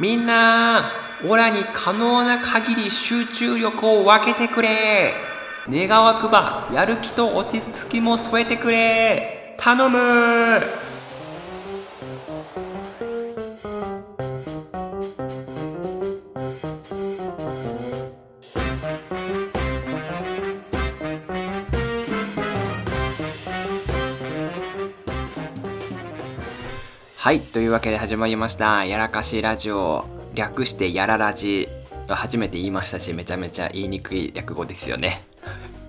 [0.00, 0.90] みんな、
[1.24, 5.14] オラに可能な限り集中力を分けてくれ。
[5.70, 9.54] 願わくば、やる気と落ち着きも添えてくれ。
[9.56, 10.60] 頼む
[27.24, 27.40] はい。
[27.40, 28.84] というわけで始まりました。
[28.84, 30.04] やらかしラジオ。
[30.34, 31.68] 略してやらラジ。
[32.06, 35.24] 初めて言いましたし、めちゃめちゃ言いにくい略語ですよね。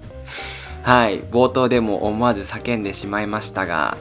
[0.84, 1.22] はい。
[1.24, 3.98] 冒頭でも思わず叫んでしまいましたが、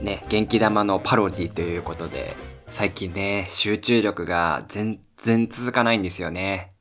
[0.00, 2.34] ね、元気玉のパロディということで、
[2.68, 6.72] 最近ね、集中力が全然続かないんですよね。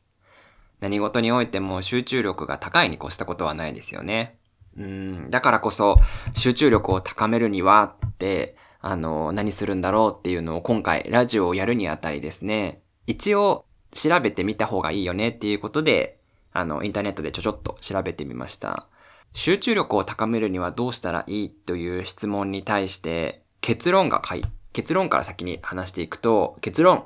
[0.79, 4.39] 何事においても集中力が高いに越したことはないですよね。
[4.75, 5.97] うん、だからこそ
[6.33, 16.19] 集中力を高めるにはって、あの、何するんだろうっていうのを今回ラジオをやるにあたりですね、一応調べてみた方がいいよねっていうことで、
[16.53, 18.87] あの、インターネットでちょちょっと調べてみました。
[19.33, 24.41] 集中力を高めるにはどうしたらいいという質問に対して結論が書い、
[24.73, 27.05] 結論から先に話していくと、結論。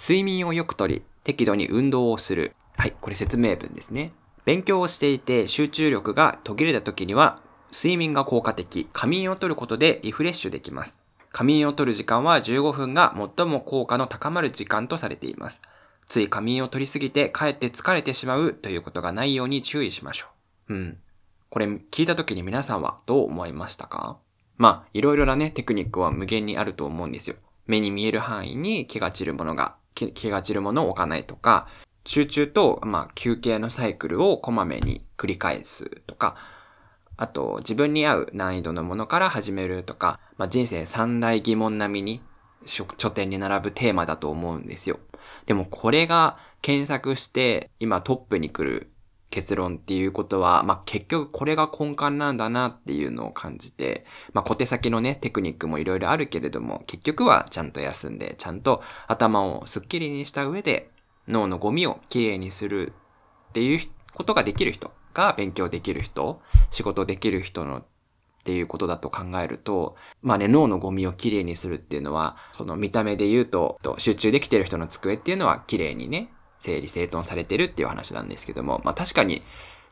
[0.00, 2.54] 睡眠をよくとり、適度に運動をする。
[2.76, 4.12] はい、これ説明文ですね。
[4.44, 7.40] 勉強をしていて集中力が途切れた時には
[7.72, 8.88] 睡眠が効果的。
[8.92, 11.00] 仮眠を取ることでリフレッシュできます。
[11.32, 15.60] 仮眠を取る時間は15分が最も効果の高まる時間とされています。
[16.08, 20.28] つい仮眠を取りすぎてかえって疲れてしまうということがないように注意しましょ
[20.70, 20.74] う。
[20.74, 20.98] うん。
[21.50, 24.18] これ聞いた時に皆さんはどう思いましたか？
[24.56, 27.36] まあ、いろいろなね、テクニックは無限にあると思うんですよ。
[27.66, 31.68] 目に見える範囲に気が散るものが、気が散るものを置かないとか、
[32.04, 36.36] 集中と、まあ、休憩のサイクルをこまめに繰り返すとか、
[37.18, 42.22] あと、自分に合う難易度のものから始めるとか、まあ、人生三大疑問並みに
[42.64, 45.00] 書店に並ぶテーマだと思うんですよ。
[45.46, 48.92] でもこれが検索して今トップに来る
[49.30, 60.90] 結論っていうことは、まあ、結局これが根幹なんだなっていうのを感じて、まあ、小手先のね、テクニックもいろいろあるけれども、結局はちゃんと休んで、ちゃんと頭をスッキリにした上で、
[61.26, 62.92] 脳のゴミをきれいにする
[63.50, 63.80] っていう
[64.14, 66.40] ことができる人が勉強できる人、
[66.70, 67.82] 仕事できる人のっ
[68.44, 76.30] ていうことだと考えると、まあね、脳のゴミをきれいにするっていうのは、その見た目で言うと、集中できてる人の机っていうのはきれいにね、
[76.60, 79.42] 整理整頓されてるっていう話なんですけども、まあ確かに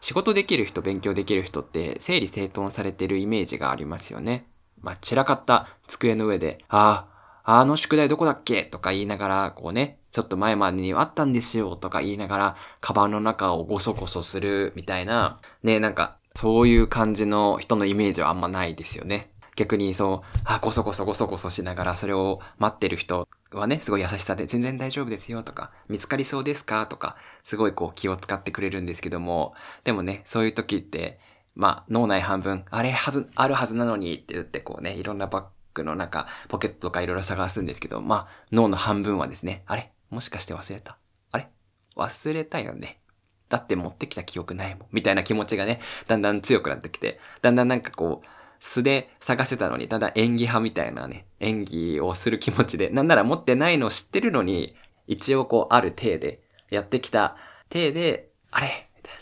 [0.01, 4.47] 仕事できる人、勉強できる人って整理整頓されてるイメージがありますよね。
[4.81, 7.16] まあ散らかった机の上で、ああ、
[7.49, 8.65] あの宿題どこだっけ？
[8.65, 19.31] とか言いながら、こうね、ちょっと前までにあったんですよとか言いながら、カバンの中をゴソゴソするみたいな、ね、なんか、そういう感じの人のイメージはあんまないですよね。
[19.55, 26.89] 逆にそう、あ、ゴソゴソゴソゴソしながらそれを待ってる人はね、すごい優しさで全然大丈夫ですよとか、見つかりそうですか？
[26.89, 29.55] とか、すごいこう気を使ってくれるんですけども、
[29.85, 31.21] でもね、そういう時って、
[31.55, 35.45] まあ脳内半分、あれはず、あるはずなのにって言ってこうね、いろんなバッ
[35.77, 39.93] グの中、ポケットとかいろいろ探すんですけど、まあ脳の半分はですね、あれ？
[40.11, 40.99] もしかして忘れた？
[41.33, 41.49] あれ？
[41.97, 43.01] 忘れたよね？
[43.49, 44.89] だって持ってきた記憶ないもん。
[44.91, 48.27] みたいな気持ちがね、だんだん強くなってきて、だんだんなんかこう、
[48.59, 54.75] 素で探してたのに、だんだん演技派みたいなね、演技をする気持ちで、なんなら持ってないの知ってるのに、
[55.07, 57.37] 一応こう、ある体で、やってきた
[57.69, 58.89] 体で、あれ？
[58.97, 59.21] みたいな、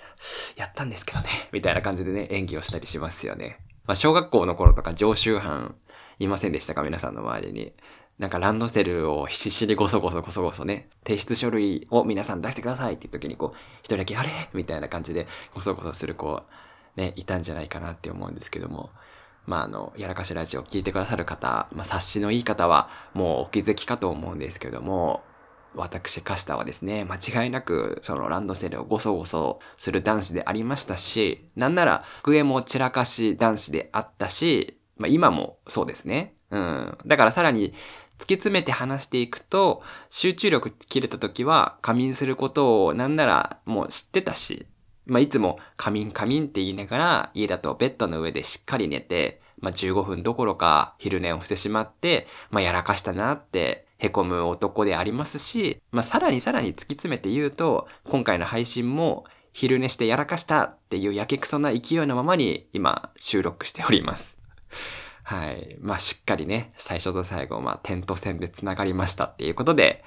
[0.56, 3.58] やったんですけどね、みたいな感じでね、演技をしたりしますよね。
[3.86, 5.74] まあ、小学校の頃とか常習犯
[6.18, 7.72] いませんでしたか皆さんの周りに。
[8.18, 14.30] なんかランドセルを必死にゴソゴソゴソゴソね、提出書類を皆さん出してくださいっていう時にこう、一人だけあれ？
[14.54, 16.42] みたいな感じでゴソゴソする子、
[16.94, 18.90] ね、いたんじゃないかなって思うんですけども。
[19.46, 25.22] まあ、あの、やらかしラジオを聞いてくださる方、まあ、察しのいい方はもうお気づきかと思うんですけども、
[25.74, 36.34] 私、カシタはですね、間違いなく、そのランドセルをゴソゴソする男子でありましたし、なんなら、机も散らかし男子であったし、まあ今もそうですね。
[36.50, 36.98] うん。
[37.06, 37.74] だからさらに、
[38.18, 44.66] 突き詰めて話していくと、集中力切れた時は仮眠することをなんならもう知ってたし、
[45.06, 64.43] まあ、いつも仮眠仮眠って言いながら家だとベッドの上でしっかり寝て、まあ、15分どころか昼寝をしてしまって、まあ、やらかしたなって凹む男でありますし、まあ、さらにさらに突き詰めて言うと、今回の配信も昼寝してやらかしたっていうやけくそな勢いのままに今収録しております。
[65.22, 65.76] はい。
[65.80, 70.04] まあ、しっかりね、最初と最後、まあ、点と線で繋がりましたっていうことで、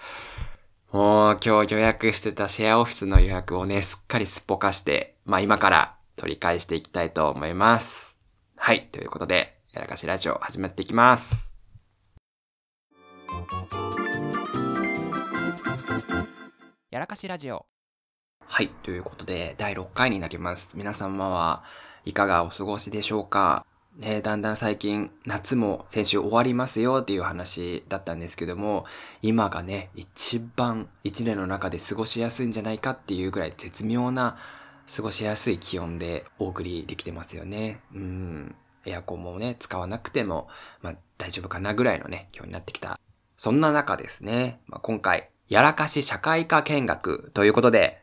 [0.92, 8.20] もう今日予約してたシェアオフィスの予約をね、すっかりすっぽかして、まあ今から取り返していきたいと思います。
[8.56, 8.88] はい。
[8.92, 11.56] ということで、やらかしラジオ始まっていきます。
[16.90, 17.66] やらかしラジオ。
[18.46, 20.72] はい、ということで、第6回になります。
[20.76, 21.64] 皆様は
[22.06, 23.66] いかがお過ごしでしょうか？
[23.98, 28.86] ね、だんだん最近、夏も先週終わりますよっていう話だったんですけども、
[29.24, 34.38] 今がね、一番一年の中で過ごしやすいんじゃないかっていうぐらい絶妙な
[34.96, 37.82] 過ごしやすい気温でお送りできてますよね。
[37.94, 38.56] うん。
[38.86, 40.48] エアコンもね、使わなくても、
[40.84, 43.00] まあ大丈夫かなぐらいのね、今日になってきた。
[43.36, 47.97] そんな中ですね、まあ、今回、やらかし社会科見学ということで、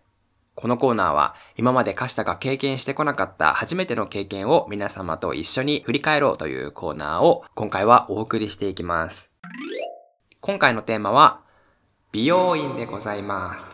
[0.56, 9.31] このコーナーは今までカシタが経験してこなかった初めての経験を皆様と一緒に振り返ろうというコーナーを今回はお送りしていきます。
[10.41, 11.41] 今回のテーマは
[12.12, 13.67] 美容院でございます。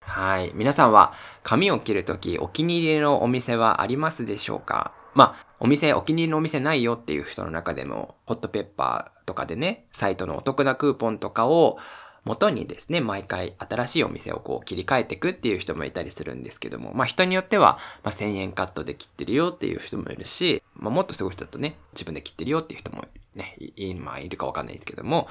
[0.00, 0.50] はい。
[0.54, 1.12] 皆さんは
[1.44, 4.92] 髪を切るときお気に入りのお店はありますでしょうか？
[5.14, 11.76] まあ、お店、お気に入りのお店ないよっていう人の中でも、ホットペッパーとかでね、サイトのお得なクーポンとかを
[12.24, 23.04] 元にですね、毎回新しいお店をこう切り替えていくっていう人もいたりするんですけども、まあ人によっては、まあ1000円カットで切ってるよっていう人もいるし、まあもっとすごい人だとね、自分で切ってるよっていう人も
[23.34, 25.26] ね、今いるかわかんないですけども、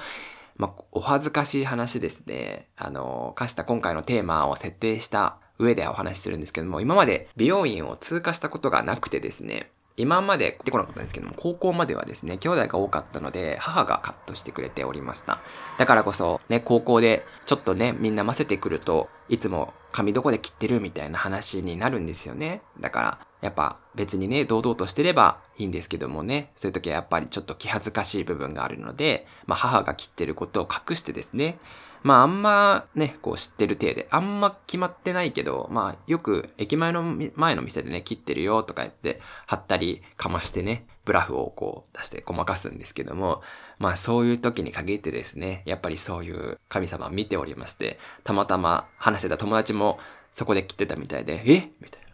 [0.56, 15.40] まあお恥ずかしい話ですね、あの、かした今回のテーマを設定した上でお話しするんですけども、今まで美容院を通過したことがなくてですね、今まで来てこなかったんですけども、高校まではですね、兄弟が多かったので、母がカットしてくれておりました。
[15.78, 22.62] だからこそ、ね、高校で、ちょっとね、みんな混ぜてくると、いつも髪どこで切ってるみたいな話になるんですよね。
[22.80, 31.58] だから、やっぱ別にね、堂々としてればいいんですけどもね、そういう時はやっぱりちょっと気恥ずかしい部分があるので、まあ母が切ってることを隠してですね、
[32.02, 37.02] まああんまね、こう知ってる体で、あんま決まってないけど、まあよく駅前の
[37.36, 43.42] 前の店でね、切ってるよとか言って、貼ったりかましてね、ブラフをこう出してごまかすんですけども、
[43.78, 49.98] まあそういう時に限ってですね、やっぱりそういう神様見ておりまして、たまたま話してた友達も
[50.32, 51.70] そこで切ってたみたいで、え？
[51.80, 52.08] みたいな。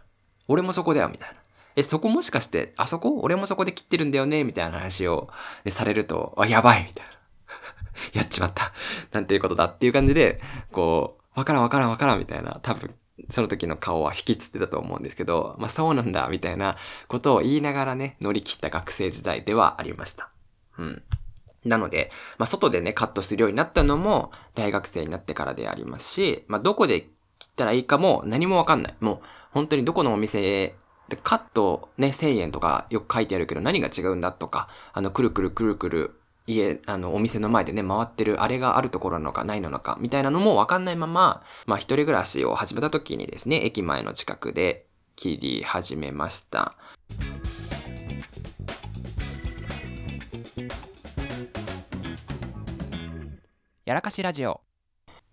[0.47, 1.35] 俺もそこだよみたいな。
[1.75, 3.19] え、そこもしかして、あそこ？
[3.21, 4.43] 俺もそこで切ってるんだよね？
[4.43, 5.29] みたいな話を、
[5.63, 7.11] ね、されると、あ、やばいみたいな。
[8.13, 8.71] やっちまった。
[9.11, 10.39] なんていうことだっていう感じで、
[10.71, 12.93] こう、わからんわからんわからんみたいな、多分、
[13.29, 20.29] その時の顔は引きつってたと思うんですけど、まあそうなんだ、みたいなことを言いながらね、乗り切った学生時代ではありました。
[20.77, 21.03] うん。
[21.65, 27.01] なので、まあ外でね、カットするようになったのも大学生になってからでありますし、まあどこで
[27.37, 28.95] 切ったらいいかも何もわかんない。
[29.01, 29.19] もう
[29.51, 30.75] 本当にどこのお店
[31.09, 36.18] でカットね、1000円とかよく書いてあるけど何が違うんだとか、あの、くるくるくるくる
[36.49, 46.75] 家、あの、お店の前でね、回ってるあれがあるところなのかないのか、みたいなのもわかんないまま、まあ一人暮らしを始めた時にですね、駅前の近くで切り始めました。
[53.85, 54.61] やらかしラジオ。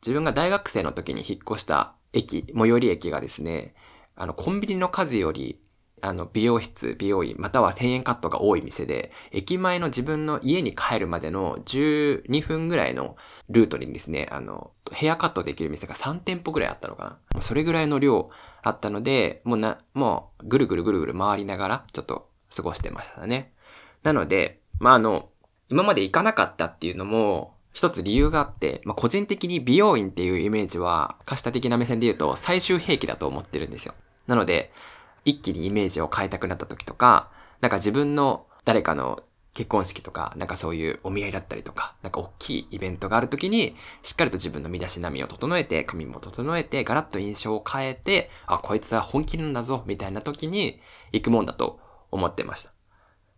[0.03, 3.75] 自分が大学生の時に引っ越した駅、最寄り駅がですね、
[4.15, 5.63] あの、コンビニの数より
[6.03, 13.17] あの、美容室、美容院、または1000円カットが多い店で、駅前の自分の家に帰るまでの12分ぐらいの
[13.49, 17.41] ルートにですね、あの、ヘアカットできる店が3店舗ぐらいあったのかな。
[17.41, 18.31] それぐらいの量
[18.63, 23.53] あったので、もうな、もうぐるぐるぐるぐる回りながら、ちょっと過ごしてましたね。
[24.03, 25.31] なので、まあ、あの、
[25.71, 33.95] 今まで行かなかったっていうのも、一つ理由があって、まあ、個人的に美容院っていうイメージは、可視化的な目線で言うと最終兵器だと思ってるんですよ。
[34.27, 34.73] なので、
[35.27, 37.31] 一気にイメージを変えたくなった時とか、
[37.61, 50.81] なんか自分の誰かの結婚式とか、なんかそういうお見合いだったりとか、なんか大きいイベントがある時に、しっかりと自分の身だしなみを整えて、髪も整えて、ガラッと印象を変えて、あ、こいつは本気なんだぞ、みたいな時に
[51.13, 51.81] 行くもんだと
[52.11, 52.73] 思ってました。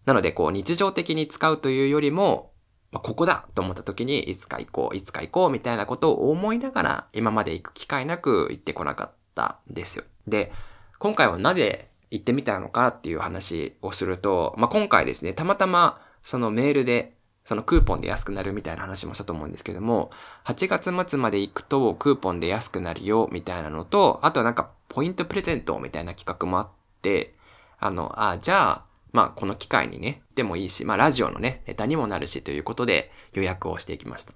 [0.04, 2.52] なので、こう、日常的に使うというよりも、
[2.90, 10.04] まあ、ここだと思った時に、いつか行こう、いつか行こう、みたいなことを思いながら、今まで行く機会なく行ってこなかったんですよ。
[10.26, 10.52] で、
[10.99, 17.14] 今回はなぜ行ってみたのかっていう話をすると、まあ、今回ですね、たまたまそのメールで、
[17.45, 20.11] そのクーポンで安くなるみたいな話もしたと思うんですけども、
[20.45, 27.35] 8月末まで行くとクーポンで安くなるよみたいなのと、あとはなんかポイントプレゼントみたいな企画もあって、
[27.78, 34.35] あの、あ、じゃあ、まあこの機会にね、でもいいし、まあラジオのね、ネタにもなるしということで予約をしていきました。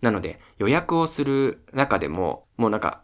[0.00, 3.03] なので予約をする中でも、もうなんか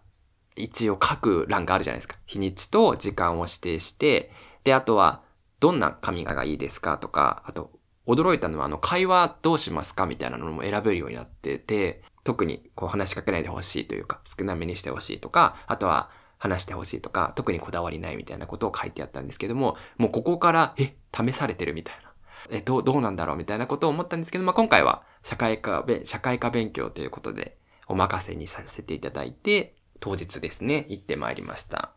[0.62, 2.16] 一応書く欄があるじゃないですか。
[2.26, 4.30] 日にちと時間を指定して、
[4.64, 5.22] で、あとは、
[5.60, 7.70] どんな髪がいいですかとか、あと、
[8.06, 22.10] 驚いたのは、あの、会話どうしますかみたいなのも選べるようになってて、特にこう話しかけないでほしいというか、少なめにしてほしいとか、あとは話してほしいとか、特にこだわりないみたいなことを書いてあったんですけども、もうここから、え、試されてるみたいな。
[22.50, 31.92] え、どう、どうなんだろうみたいなことを思ったんですけど、まあ、今回は社会科、社会科勉強ということで、お任せにさせていただいて、当日ですね、行ってまいりました。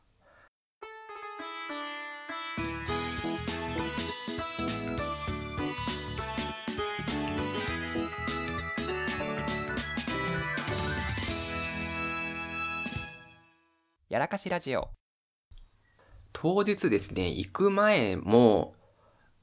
[14.09, 14.89] やらかしラジオ。
[16.33, 18.75] 当日ですね、行く前も、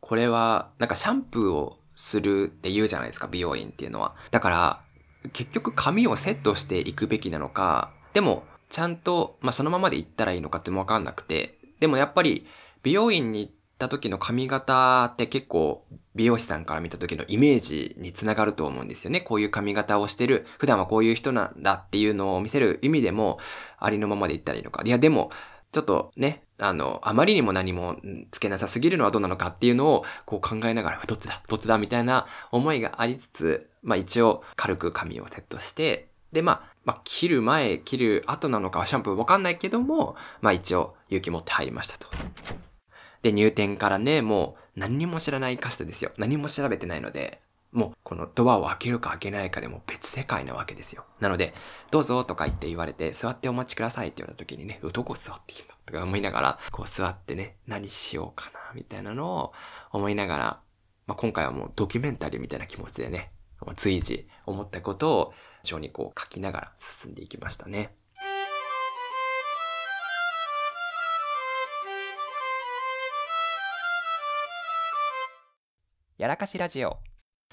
[0.00, 4.16] これは、なんかシャンプーをするって言うじゃないですか、美容院っていうのは。
[4.30, 4.84] だから、
[5.32, 12.46] 結局髪をセットしていくべきなのか、でも、ちゃんと、まあ、そのままで行ったらいいのかってもわかんなくて、でもやっぱり、
[12.82, 15.84] 美容院に行った時の髪型って結構、
[16.14, 19.20] 美容師さんから見た時のイメージにつながると思うんですよね。
[19.20, 23.38] こういう髪型をしてる、普段はこういう人なんだっていうのを見せる意味でも、
[23.78, 24.82] ありのままで言ったらいいのか。
[24.84, 25.30] いや、でも、
[25.72, 27.96] ちょっとね、あの、あまりにも何も
[28.32, 42.06] つけなさすぎるのはどうなのかっていうのを、こう考えながら、 どっちだ、どっちだ、みたいな思いがありつつ、まあ一応、軽く髪をセットして、で、まあ、まあ、切る前、切る後なのかはシャンプーわかんないけども、まあ一応、勇気持って入りましたと。
[43.22, 46.12] で、入店からね、もう何にも知らないカスタですよ。
[46.16, 47.40] 何も調べてないので、
[47.72, 51.04] もうこのドアを開けるか開けないかでも別世界なわけですよ。
[51.20, 51.54] なので、
[51.90, 59.52] どうぞとか言って言われて、座ってお待ちくださいって言われた時にね、どこ座っていいんだとか思いながら、こう座ってね、何しようかな、みたいなのを
[59.92, 60.60] 思いながら、
[61.06, 63.30] まあ、今回はもうドキュメンタリーみたいな気持ちでね、
[63.76, 67.94] 随時思ったことを非常にこう書きながら進んでいきましたね。
[76.18, 76.98] やらかしラジオ。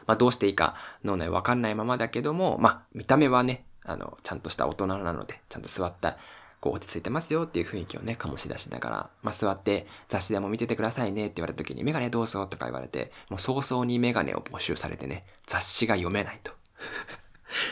[0.05, 6.17] まあ、どうしていいか脳内わかんないままだけども、まあ、見た目はね、あの、ちゃんとした大人なので、ちゃんと座った、
[6.59, 16.51] こう落ち着いてますよっていう雰囲気をね、醸し出しながら、まあ、座って雑誌でも見ててくださいねって言われた時に、メガネどうぞとか言われて、もう早々にメガネを募集されてね、雑誌が読めないと。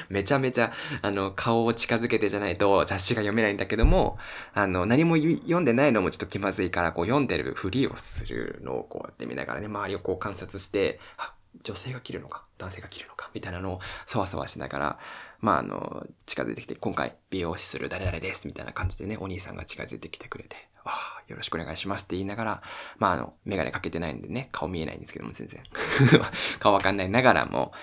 [0.09, 4.17] めちゃめちゃ、あの、顔を近づけてじゃないと雑誌が読めないんだけども、
[4.53, 14.99] あの、何も読んでないのもちょっと気まずいから、こう読んでるふりをするのをこうやって見ながらね、周りをこう観察して、あ、女性が着るのか、男性が着るのか、みたいなのをそわそわしながら、
[15.39, 20.89] まあ、あの、近づいてきて、今回美容師する誰々です、みたいな感じでね、お兄さんが近づいてきてくれて、あ
[21.19, 22.61] あ、よろしくお願いしますって言いながら、
[22.97, 25.63] まあ、あの、メガネかけてないんでね、顔見えないんですけども、全然。
[26.59, 27.73] 顔わかんないながらも、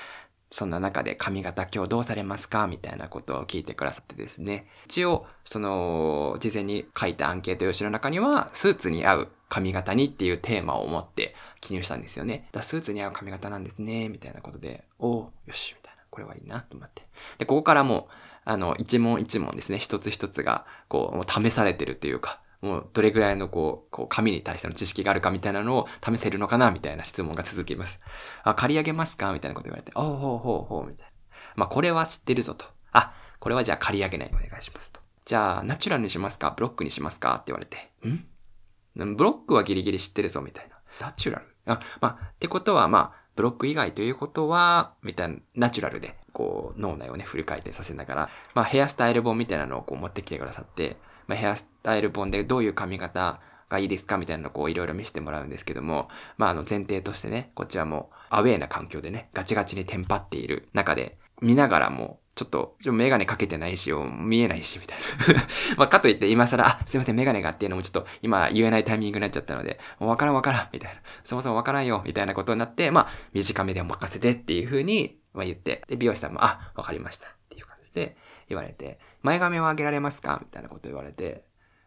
[0.53, 4.67] そんな中で髪型今日どうされますかみたいなことを聞いてくださってですね。
[4.85, 12.49] 一応、その、事前に書いたアンケート用紙の中には、スーツに合う髪型にっていうテーマを持って記入したんですよね。
[12.53, 16.03] だスーツに合う髪型なんですね、みたいなことで、およし、みたいな。
[16.11, 17.03] これはいいな、と思って。
[17.39, 18.13] で、ここからもう、
[18.45, 28.01] あの、一問一問ですね、一つ一つが、こう、もう試されてるというか、もうどれぐらいのこう、こう紙に対しての知識があるかみたいなのを試せるのかなみたいな質問が続きます。
[28.45, 29.33] あ、借り上げますか？
[29.33, 31.13] みたいなこと言われて、おうほうほうほうみたいな。
[31.57, 32.65] まあこれは知ってるぞと。
[32.93, 35.01] あ、これはじゃあ借り上げないお願いしますと。
[35.25, 36.53] じゃあ、ナチュラルにしますか？
[36.57, 37.35] ブロックにしますか？
[37.35, 39.17] って言われて、ん？
[39.17, 40.77] ブロックはギリギリ知ってるぞみたいな。
[41.01, 41.47] ナチュラル？
[41.67, 64.99] あ、まあ、ってことはまあ、ブロック以外ということは、みたいな、ナチュラルで、こう、脳内をね、フル回転させながら、まあ、ヘアスタイル本みたいなのをこう持ってきてくださって、まあ、ヘアスタイル本でどういう髪型がいいですかみたいなのをこういろいろ見せてもらうんですけども、まああの前提としてね、こっちはもうアウェーな環境でね、ガチガチにテンパっている中で、見ながらも、ちょっと、ちょメガネかけてないし、見えないし、みたい
[65.37, 65.43] な。
[65.77, 71.01] まあ、かといって今更、あ、すいません、メガネがっていうのもちょっと今言えないタイミングになっちゃったので、もうわからんわからん、みたいな。
[71.25, 78.17] そもそもわからんよ、みたいなことになって、まあ、短めでお任せでっていう風に、まあ、言って、で、美容師さんも、あ、わかりました、っていう感じで
[78.49, 80.39] 言われて、前髪を上げられますか？
[80.43, 81.45] みたいなこと言われて、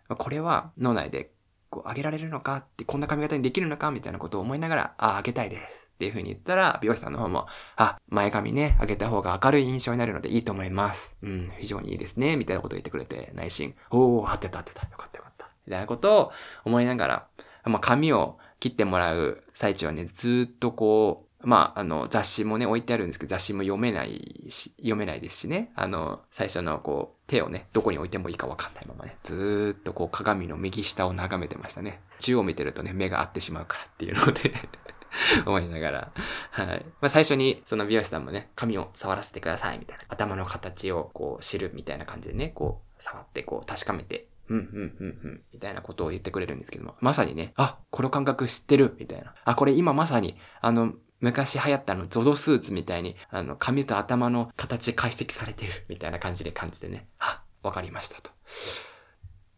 [0.07, 1.31] これは脳内で
[1.69, 5.89] こう上げられるのかって、こんな髪型にできるのかみたいなことを思いながら、あ、上げたいです。
[5.95, 11.17] っていう風に言ったら、美容師さんの方も、あ、前髪ね、上げた方が明るい印象になるのでいいと思います。
[11.23, 12.35] うん、非常にいいですね。
[12.35, 14.81] みたいなことを言ってくれて、内心、おー、合ってた合ってた。
[14.83, 15.49] よかったよかった。
[15.65, 16.31] みたいなことを
[16.65, 17.27] 思いながら、
[17.63, 25.71] まあ、髪を切ってもらう最中はね、ずっとこう、まあ、あの、雑誌もね、置いてあるんですけど、雑誌も読めないし、読めないですしね。
[25.75, 32.01] あの、最初のこう、手をね、どこに置いてもいいかわかんないままね、ずっとこう、鏡の右下を眺めてましたね。
[32.19, 34.53] 中央見てるとね、目が合ってしまうからっていうので
[35.45, 36.11] 思いながら。
[36.51, 36.85] はい。
[37.01, 40.03] まあ、最初に、その美容師さんもね、髪を触らせてください、みたいな。
[40.09, 49.33] 頭の形をこう、知るみたいな感じでね、こう、触ってこう、確かめて、うん、うん、うん、うん、みたいなことを言ってくれるんですけども、まさにね、あ、この感覚知ってる、みたいな。
[49.43, 50.93] あ、これ今まさに、あの、
[51.25, 58.29] 昔流行ったあの、ゾゾスーツみたいに、あの、髪と頭の形解析されてるみたいな感じで感じてね、あ、わかりましたと。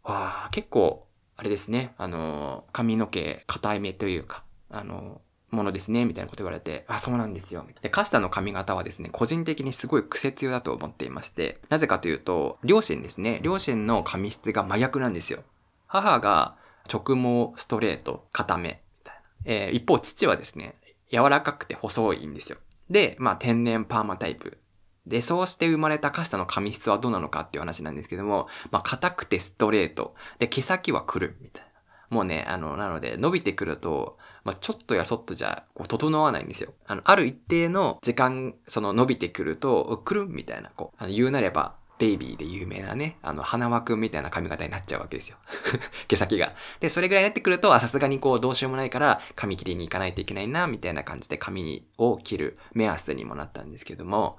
[0.03, 7.65] わあ、結構、あれですね、あの、髪の毛、硬い目というか、あの、ものですね、みたいなこと言われて、あ、そうなんですよ。
[7.81, 15.43] で、カシタの髪型はですね、個人的にすごい癖強だと思っていまして、なぜかというと、両親ですね、両親の髪質が真逆なんですよ。
[15.85, 16.55] 母が
[16.89, 19.21] 直毛ストレート、固め、みたいな。
[19.43, 20.75] えー、一方、父はですね、
[21.11, 22.57] 柔らかくて細いんですよ。
[22.89, 24.57] で、まあ、天然パーマタイプ。
[25.05, 30.15] で、そうして生まれたカシタの髪質はどうなのかっていう話なんですけども、まあ、硬くてストレート。
[30.39, 31.71] で、毛先はくる、みたいな。
[32.09, 36.73] もうね、あの、なので、伸びてくると、まあ、ちょっとやそっとじゃ、こう、整わないんですよ。
[36.85, 45.37] あの、ある一定の時間、その伸びてくると、くるんみたいな、こう、あの言うなれば、ベイビーで有名なね、あの、花輪くんみたいな髪型になっちゃうわけですよ。
[46.07, 46.53] 毛先が。
[46.79, 54.37] で、それぐらいになってくると、あ、さすがにこう、どうしようもないから、髪切りに行かないといけないな、みたいな感じで髪を切る目安にもなったんですけども、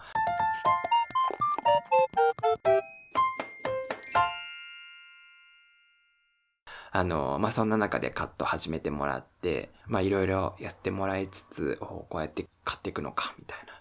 [6.91, 13.78] あの、まあ、そんな中でカット始めてもらって、ま、いろいろやってもらいつつ、こうやって買っていくのか、みたいな。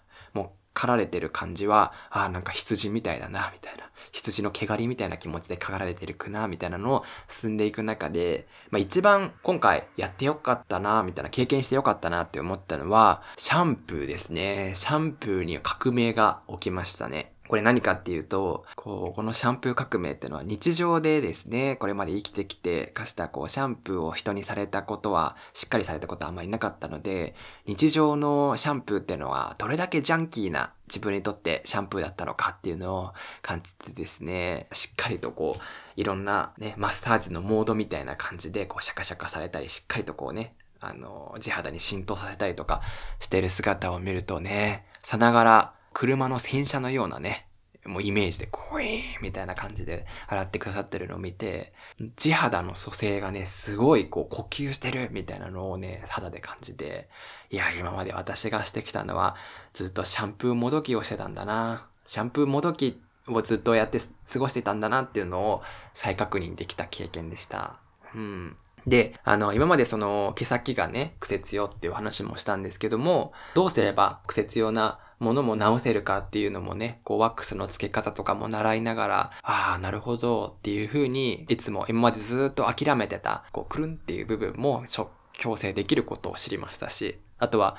[0.78, 3.90] 刈られてる感じは、ああ、なんか羊みたいだな、みたいな。
[4.12, 14.74] 羊の毛刈りみたいな気持ちで刈られてるくな、みたいなのを進んでいく中で、まあ、一番今回やってよかったな、みたいな、経験してよかったなって思ったのは、シャンプーですね。
[14.76, 17.32] シャンプーに革命が起きましたね。
[17.48, 35.60] これ何かっていうと、こう、このシャンプー革命ってのは日常でですね、これまで生きてきて、かしたこう、シャンプーを人にされたことは、しっかりされたことはあんまりなかったので、日常のシャンプーっていうのは、どれだけジャンキーな自分にとってシャンプーだったのかっていうのを感じてですね、しっかりとこう、
[35.96, 42.82] いろんなね、マッサージのモードみたいな感じで、こう、シャカシャカされたり、しっかりとこうね、あの、地肌に浸透させたりとか
[43.20, 47.48] してる姿を見るとね、さながら車の洗車のようなね、
[47.84, 51.72] もうイメージでコイーみたいな感じで洗ってくださってるのを見て、
[52.14, 57.08] 地肌の蘇生がね、すごいこう呼吸してるみたいなのをね、肌で感じて、
[57.50, 59.34] いや、今まで私がしてきたのは、
[59.72, 61.88] ずっとシャンプーもどきをしてたんだな。
[62.06, 63.98] シャンプーもどきをずっとやって
[64.32, 65.62] 過ごしてたんだなっていうのを
[65.94, 67.80] 再確認できた経験でした。
[68.14, 68.56] うん。
[68.86, 84.84] で、あの、今までその毛先がね、癖強っていう話もしたんですけども、どうすれば癖強なものも直せるかっていうのもね、こうワックスの付け方とかも習いながら、ああ、なるほどっていう風に、いつも今までずっと諦めてた、こうくるんっていう部分も
[85.32, 87.76] 強制できることを知りましたし、あとは、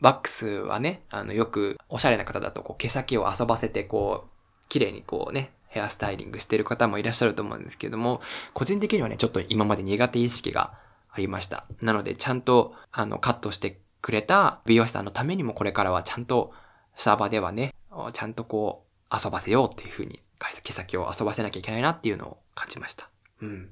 [0.00, 8.20] ワックスはね、あの、よくおしゃれな方だとこう毛先を遊ばせてこう、綺麗にこうね、ヘアスタイリングしてる方もいらっしゃると思うんですけども、
[8.52, 10.74] 個人的にはね、ちょっと今まで苦手意識が
[11.10, 11.64] ありました。
[11.80, 16.52] なので、ちゃんと、あの、カットしてくれた美容師さんのためにもこれからはちゃんと
[16.96, 17.74] サーバーではね、
[18.12, 20.22] ちゃんとこう、遊ばせようっていう風に、
[20.62, 23.08] 毛先を遊ばせなきゃいけないなっていうのを感じました。
[23.40, 23.70] うん。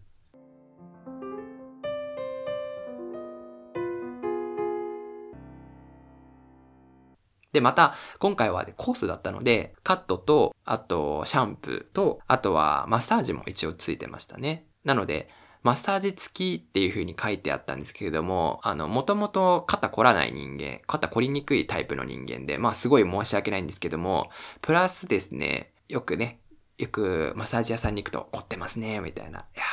[7.52, 14.66] で、また、今回は、コースだったので、カットと、あと、シャンプーと、あとは、マッサージも一応ついてましたね。
[14.84, 15.28] なので、
[15.62, 26.40] マッサージ付きっていう風に書いてあったんですけれども、あの、もともと肩凝らない人間、肩凝りにくいタイプの人間で、まあすごい申し訳ないんですけども、プラスですね、よくね、
[26.78, 29.40] よくマッサージ屋さんに行くと凝ってますね、みたいな。
[29.40, 29.64] いや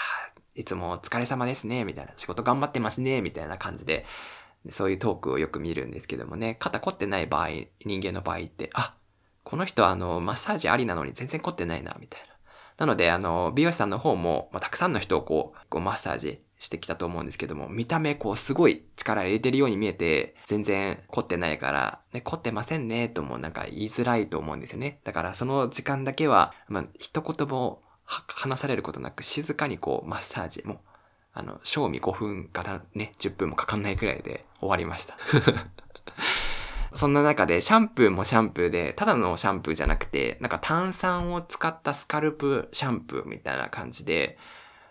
[0.55, 2.11] いつもお疲れ様ですね、みたいな。
[2.17, 4.05] 仕事頑張ってますね、みたいな感じで、
[4.69, 7.49] そういうトークをよく見るんですけどもね、肩凝ってない場合、
[7.85, 8.95] 人間の場合って、あ、
[9.43, 12.28] この人あの、マッサージありなのに全然凝ってないな、みたいな。
[12.79, 25.01] なので、あの、美容師さんの方も、まあ、たくさんの人をこう、こうマッサージしてきたと思うんですけども、見た目こうすごい力入れてるように見えて、全然凝ってないから、ね、凝ってませんね、ともなんか言いづらいと思うんですよね。
[25.03, 30.81] だからその時間だけは、まあ、一言も話されることなく静かにこうマッサージも、
[31.33, 35.17] あの、賞味5分からね、10分もかかんないくらいで終わりました。
[36.93, 44.37] そんな中でシャンプーもシャンプーで、ただのシャンプーじゃなくて、なんか炭酸を使ったスカルプシャンプーみたいな感じで、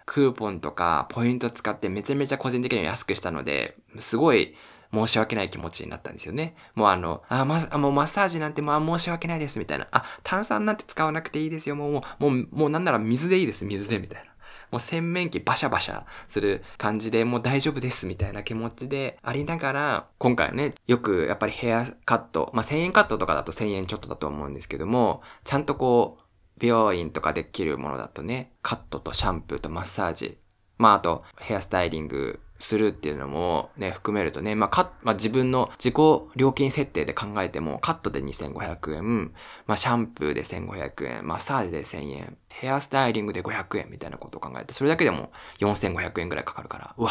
[0.06, 4.54] クーポンとかポイント使ってめちゃめちゃ個人的には安くしたので、すごい
[4.92, 6.56] 申し訳ない気持ちになったんですよね。
[6.74, 9.86] もうあの、あ、ま、もうマッサージなんてまあ申し訳ないですみたいな。
[9.90, 11.76] あ、炭酸なんて使わなくていいですよ。
[11.76, 14.27] もう、もう、もう、もうなんなら水でいいです、水でみたいな。
[14.70, 26.22] もう洗面器バシャバシャする感じでもう大丈夫ですみたいな気持ちでありながら、今回はね、よくやっぱりヘアカット、まあ、1000円カットとかだと1000円ちょっとだと思うんですけども、ちゃんとこう、
[26.58, 30.38] 美容院とかできるものだとね、カットとシャンプーとマッサージ、
[30.76, 35.94] まああとヘアスタイリングするっていうのもね、含めるとね、まあ、か、まあ、自分の自己
[36.36, 39.32] 料金設定で考えても、カットで2500円、
[39.66, 47.10] まあ、シャンプーで1500円、マッサージで1000円、ヘアスタイリングで500円みたいなことを考えて、それだけでも4500円ぐらいかかるから、うわ、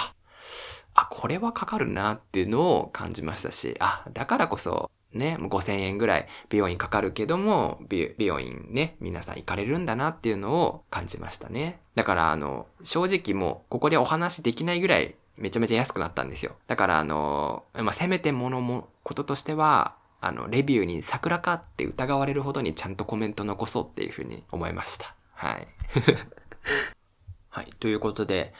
[0.94, 11.80] あ、これはかかるなっていうのを感じましたし、あ、だからこそ、ね、5000円ぐらい美容院かかるけども、美容院ね、皆さん行かれるんだなっていうのを感じましたね。
[11.96, 16.56] だから、あの、正直もう、ここでお話できないぐらい、めちゃめちゃ安くなったんですよ。
[16.68, 25.16] だから、あの、まあ、せめてものも、こととしては、あの、レビューに桜かって疑われるほどにちゃんとコメント残そうっていうふうに思いました。
[25.34, 25.68] はい。
[27.50, 27.74] はい。
[27.80, 28.54] ということで、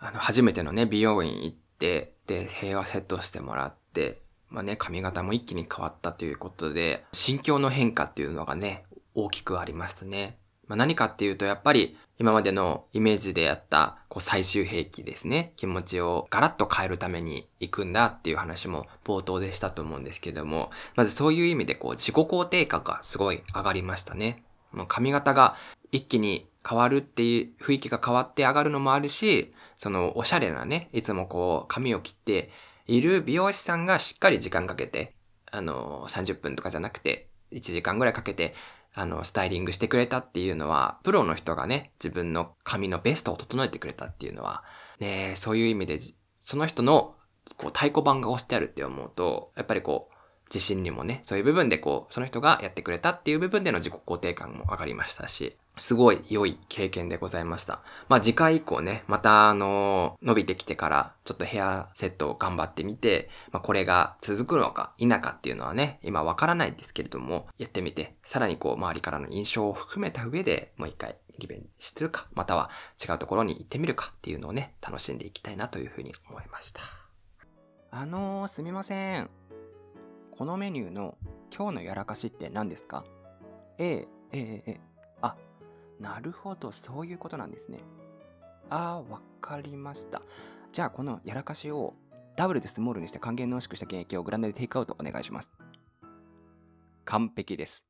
[0.00, 10.38] あの、初めてのね、美容院行って、で、平和セットしてもらって、まあね、髪型も一気に変わったということで、心境の変化っていうのがね、大きくありましたね。
[10.66, 15.52] まあ、何かっていうと、やっぱり、今までのイメージでやった、こう、最終兵器ですね。
[15.56, 24.44] 気持ちをガラッと変えるために行くんだっていう話も冒頭でしたと思うんですけども、まずそういう意味で、こう、自己肯定感がすごい上がりましたね。
[24.72, 25.56] もう髪型が
[25.92, 32.50] 一気に変わるっていう雰囲気が変わって上がるのもあるし、その、おしゃれなね、いつもこう、髪を切って、
[32.86, 35.14] いる美容師さんがしっかり時間かけて、
[35.50, 38.54] あの、30分とかじゃなくて、1時間ぐらいかけて、
[38.94, 44.62] あの、スタイリングしてくれたっていうのは、プロの人がね、自分の髪のベストを整えてくれたっていうのは、
[45.00, 45.98] ね、そういう意味で、
[46.40, 47.16] その人の、
[47.56, 50.14] こう、太鼓判が押してあるって思うと、やっぱりこう、
[50.48, 57.80] 自信にもね、そういう部分でこう、その人がやってくれたっていう部分での自己肯定感も上がりましたし、すごい良い経験でございました。
[58.08, 72.70] まあ次回以降ね、またあの、伸びてきてからちょっとヘアセットを頑張ってみて、まあこれが続くのか否かっていうのはね、今わからないんですけれども、やってみて、さらにこう周りからの印象を含めた上でもう一回リベンジするか、または
[73.02, 76.80] 違うところに行ってみるかっていうのをね、楽しんでいきたいなというふうに思いました。
[77.90, 79.28] あのー、すみません。
[80.36, 81.16] このメニューの
[81.56, 83.04] 今日のやらかしって何ですか？
[83.78, 84.93] ええ、ええ、ええ。
[86.00, 87.80] なるほど、そういうことなんですね。
[88.70, 90.22] ああ、わかりました。
[90.72, 91.94] じゃあ、このやらかしを
[92.36, 95.50] ダブルでスモールにして還元濃縮した原液をグランドでテイクアウトお願いします。
[97.04, 97.84] 完璧です。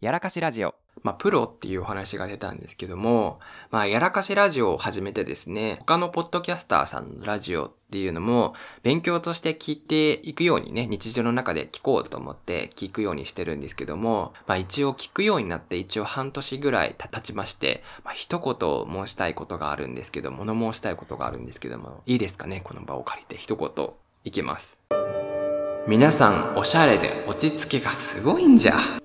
[0.00, 0.74] やらかしラジオ。
[1.02, 3.38] まあ、プロっていうお話が出たんですけども、
[3.70, 23.90] まあ、やらかしラジオを始めてですね、他のポッドキャスターさんのラジオっていうのも、勉強として聞いていくようにね、日常の中で聞こうと思って聞くようにしてるんですけども、まあ、一応聞くようになって一応半年ぐらい経ちまして、まあ、一言申したいことがあるんですけど、物申したいことがあるんですけども、いいですかねこの場を借りて一言
[24.24, 24.78] いきます。
[25.86, 29.00] 皆さん、おしゃれで落ち着きがすごいんじゃ。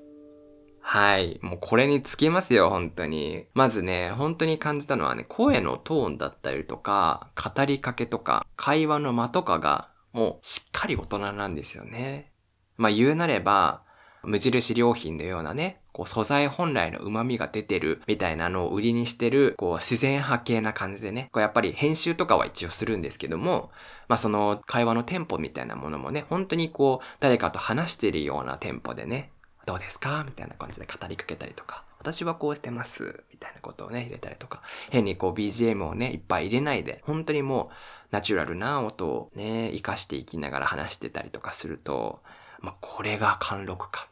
[0.87, 1.39] はい。
[1.41, 3.47] もうこれにつきますよ、本当に。
[3.55, 12.31] まずね、本当に感じたのはね、声のトーンだったりとか、語りかけとか、会話の間とかが、もうしっかり大人なんですよね。
[12.77, 13.81] まあ言うなれば、
[14.23, 23.71] 無印良品のようなね、こう素材本来の旨味が出てるみたいなのを売りにしてる、こう自然派系な感じでね、こうやっぱり編集とかは一応するんですけども、
[24.07, 29.31] まあその会話のテンポみたいなものもね、本当にこう誰かと話してるようなテンポでね、
[29.65, 30.23] どうですか？
[30.25, 37.75] みたいな感じで語りかけたりとか、私はこうしてます、みたいなことをね、入れたりとか、変にこう BGM をね、いっぱい入れないで、本当にもう
[38.11, 42.21] ナチュラルな音をね、活かしていきながら話してたりとかすると、
[42.59, 44.07] まあ、これが貫禄か、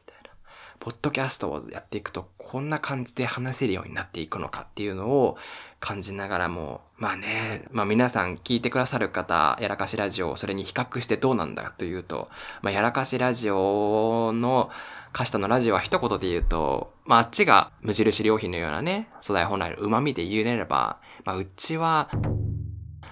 [0.83, 5.37] ポッドキャストをやっていくと、こんな感じで話せるようになっていくのかっていうのを
[5.79, 12.27] 感じながらも、まあね、まあ皆さん聞いてくださる方、やらかしラジオをそれに比較してどうなんだというと、
[12.61, 14.69] まあやらかしラジオの
[15.13, 22.09] カシタのラジオは一言で言うと、まあ、あっちが無印良品のようなね、素材本来の旨味で言えれば、まあ、うちは、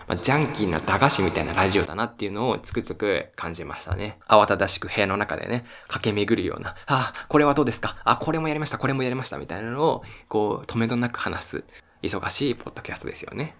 [0.07, 4.17] まあ、ジャンキーな駄菓子みたいなラジオだなっていうのをつくつく感じましたね。
[4.27, 7.97] 慌ただしく部屋の中でね、駆け巡るような、あ、これはどうですか？
[8.03, 11.63] あ、これもやりました、これもやりました、みたいなのを、こう、止めどなく話す、
[12.01, 13.55] 忙しいポッドキャストですよね。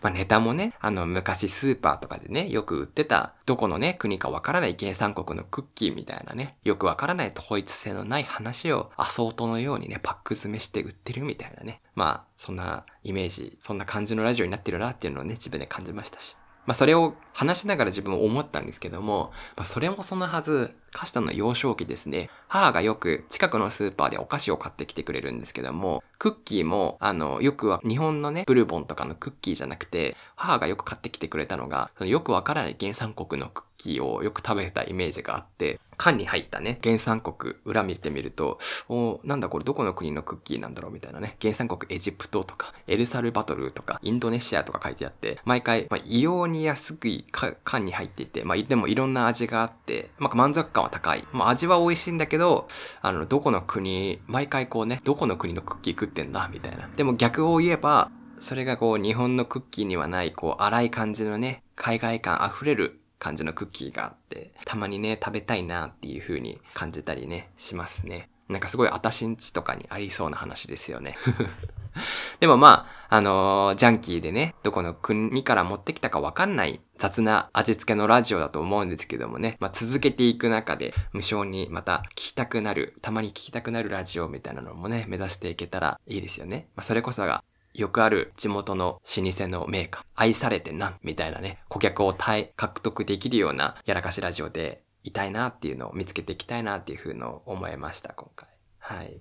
[0.00, 11.80] まあネタもね、あの昔スーパーとかでね、よく売ってた、どこのね、国かわからない原産国のクッキーみたいなね、よくわからない統一性のない話をアソートのようにね、パック詰めして売ってるみたいなね。
[11.94, 16.36] まあ、そんなイメージ、そんな感じのラジオになってるなっていうのをね、自分で感じましたし。
[16.66, 51.24] まあそれを話しながら自分も思ったんですけども、まあそれもそのはず、カシタの幼少期ですね、母がよく近くのスーパーでお菓子を買ってきてくれるんですけども、クッキーも、あの、よくは日本のね、ブルボンとかのクッキーじゃなくて、母がよく買ってきてくれたのが、そのよくわからない原産国のクッキーをよく食べてたイメージがあって、缶に入ったね、原産国裏見てみると、おなんだこれどこの国のクッキーなんだろうみたいなね、原産国エジプトとか、エルサルバトルとか、インドネシアとか書いてあって、毎回、まあ、異様に安い缶に入っていて、まあ、でもいろんな味があって、まあ、満足感は高い。
[51.32, 52.68] まあ、味は美味しいんだけど、
[53.02, 56.48] あの、どこの国、毎回こうね、どこの国のクッキー食ってんだ？
[56.52, 56.88] みたいな。
[56.96, 68.28] でも逆を言えば、それがこう日本のクッキーにはないこう荒い感じのね、海外感溢れる感じのクッキーがあって、たまにね、食べたいなっていう風に感じたりね、しますね。
[68.48, 71.14] なんかすごいあたしんちとかにありそうな話ですよね。
[72.40, 86.68] でもまあ、あのー、ジャンキーでね、どこの国から持ってきたかわかんない雑な味付けのラジオだと思うんですけどもね、まあ続けていく中で無償にまた聞きたくなる、たまに聞きたくなるラジオみたいなのもね、目指していけたらいいですよね。
[86.76, 87.42] まあそれこそが
[87.74, 98.48] よくある地元の老舗のメーカー、愛されてなみたいなね、顧客を獲得できるようなやらかしラジオでいたいなっていうのを見つけていきたいなっていうふうの思いました、今回。
[98.78, 99.20] はい。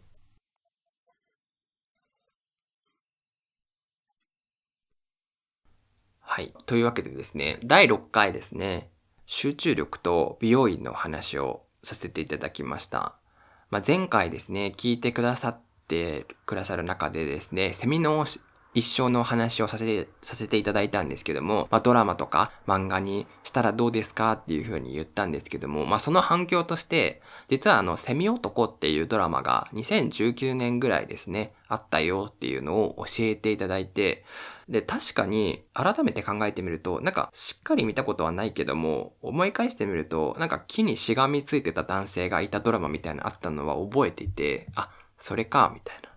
[6.32, 6.54] はい。
[6.68, 8.88] というわけでですね、第6回ですね、
[9.26, 13.16] 集中力と美容院の話をさせていただきました。
[13.72, 18.28] まあ、前回ですね、聞いてくださってくださる中でですね、セミの
[18.76, 34.24] 一生の話をさせて、させていただいたんですけども、まあ、ドラマとか漫画にしたらどうですかっていうふうに言ったんですけども、まあ、その反響として、実はあの、セミ男っていうドラマが2019年ぐらいですね、あったよっていうのを教えていただいて、
[34.70, 46.10] で、確かに改めて考えてみると、なんかしっかり見たことはないけども、思い返してみると、なんか木にしがみついてた男性がいたドラマみたいなあったのは覚えていて、あ、それか、みたいな。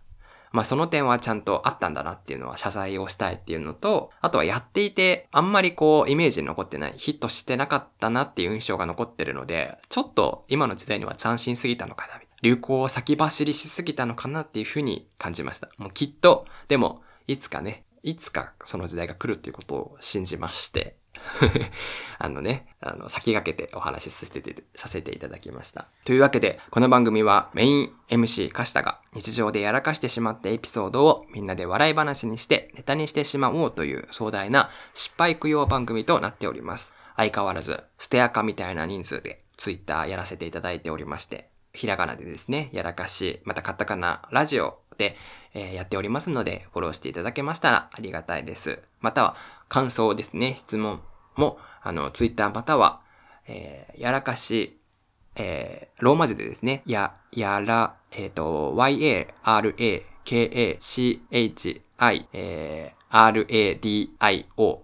[0.52, 12.32] まあその点はちゃんとあったんだなっていうのは謝罪をしたいっていうのと、あとはやっていてあんまりこうイメージに残ってない、ヒットしてなかったなっていう印象が残ってるので、ちょっと今の時代には斬新すぎたのかな、みたいな。
[12.42, 15.70] 流行を先走りしすぎたのかなっていうふうに感じました。
[15.78, 20.96] もうきっと、でも、いつかね、いつかその時代が来るっていうことを信じまして、
[22.18, 25.86] あのね、あの、先駆けてお話しさせて、させていただきました。
[26.04, 36.92] というわけで、この番組はメイン MC カシタが日常でやらかしてしまったエピソードをみんなで笑い話にしてネタにしてしまおうという壮大な失敗供養番組となっております。
[37.16, 45.16] 相変わらず、ステアカみたいな人数で Twitter やらせていただいておりまして、ひらがなでですね、やらかし、またカタカナ、ラジオで、
[45.54, 48.78] え、やっておりますので、フォローしていただけましたらありがたいです。
[49.00, 49.36] または、
[49.68, 51.00] 感想ですね、質問
[51.36, 53.00] も、あの、ツイッターまたは、
[53.46, 54.78] え、やらかし、
[55.36, 59.36] えー、ローマ字でですね、や、やら、えっ、ー、と、y-a-r-a-k-a-c-h-i、
[62.32, 64.08] えー、radio、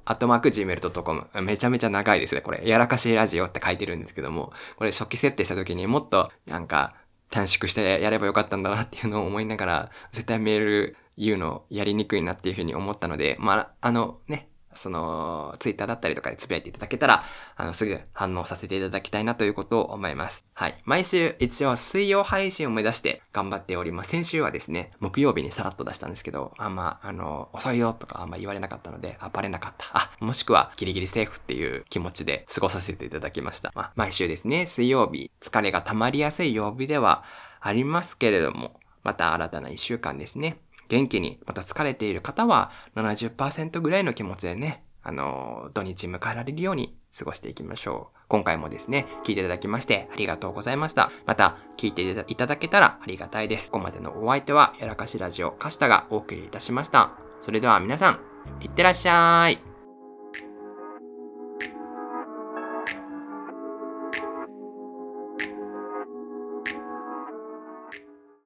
[0.04, 1.26] アットマーク gmail.com。
[1.42, 2.62] めちゃめちゃ長いですね、これ。
[2.66, 6.94] やらかしラジオって書いてるんですけども、これ初期設定した時にもっと、なんか、
[7.30, 17.24] 短縮してやればよかったんだなっていうのを思いながら、絶対メール言うのやりにくいなっていうふうに思ったので、まあ、あのね、その、ツイッターだったりとかでつぶやいていただけたら、
[17.56, 20.44] あの、すぐ反応させていただきたいなということを思います。
[20.54, 20.78] はい。
[20.84, 24.10] 毎週、一応水曜配信を目指して頑張っております。
[24.10, 29.86] 先週はですね、木曜日にさらっと出したんですけど、あんま、あの、遅いよとかあんま言われなかったので、あ、バレなかった。
[29.92, 33.72] あ、もしくはギリギリセーフっていう気持ちで過ごさせていただきました。
[33.74, 37.24] まあ、毎週ですね、水曜日、疲れが溜まりやすい曜日では
[37.60, 40.58] ありますけれども、また新たな一週間ですね。
[40.88, 48.18] 元気に、また疲れている方は70%ぐらいの気持ちでね、あの、土日迎えられるように過ごしていきましょう。
[48.28, 51.10] 今回もですね、聞いていただきましてありがとうございました。
[51.26, 53.70] また、聞いていただけたらありがたいです。
[53.70, 57.12] ここまでのお相手は、やらかしラジオカシタがお送りいたしました。
[57.42, 58.20] それでは皆さん、
[58.62, 59.67] いってらっしゃい。